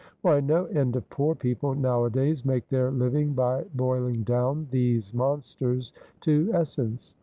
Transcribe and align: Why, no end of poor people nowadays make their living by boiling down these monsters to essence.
Why, 0.23 0.39
no 0.39 0.65
end 0.65 0.95
of 0.95 1.07
poor 1.11 1.35
people 1.35 1.75
nowadays 1.75 2.43
make 2.43 2.67
their 2.69 2.89
living 2.89 3.33
by 3.35 3.65
boiling 3.75 4.23
down 4.23 4.67
these 4.71 5.13
monsters 5.13 5.93
to 6.21 6.49
essence. 6.55 7.13